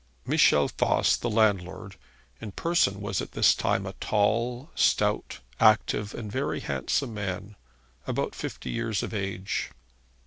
Michel 0.25 0.67
Voss, 0.79 1.15
the 1.15 1.29
landlord, 1.29 1.95
in 2.41 2.53
person 2.53 3.01
was 3.01 3.21
at 3.21 3.33
this 3.33 3.53
time 3.53 3.85
a 3.85 3.93
tall, 3.93 4.71
stout, 4.73 5.41
active, 5.59 6.15
and 6.15 6.31
very 6.31 6.61
handsome 6.61 7.13
man, 7.13 7.55
about 8.07 8.33
fifty 8.33 8.71
years 8.71 9.03
of 9.03 9.13
age. 9.13 9.69